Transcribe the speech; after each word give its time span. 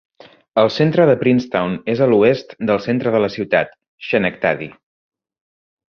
El 0.61 0.69
centre 0.75 1.05
de 1.09 1.15
Princetown 1.23 1.75
és 1.93 2.01
a 2.05 2.09
l'oest 2.13 2.57
del 2.71 2.83
centre 2.89 3.15
de 3.17 3.23
la 3.27 3.31
ciutat, 3.35 3.77
Schenectady. 4.07 4.71